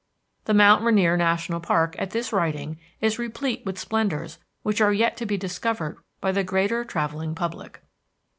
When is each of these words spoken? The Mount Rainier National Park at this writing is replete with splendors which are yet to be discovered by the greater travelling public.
The 0.45 0.55
Mount 0.55 0.83
Rainier 0.83 1.15
National 1.15 1.59
Park 1.59 1.95
at 1.99 2.09
this 2.09 2.33
writing 2.33 2.79
is 3.01 3.19
replete 3.19 3.63
with 3.67 3.77
splendors 3.77 4.39
which 4.63 4.81
are 4.81 4.91
yet 4.91 5.15
to 5.17 5.27
be 5.27 5.37
discovered 5.37 5.99
by 6.19 6.31
the 6.31 6.43
greater 6.43 6.83
travelling 6.83 7.35
public. 7.35 7.83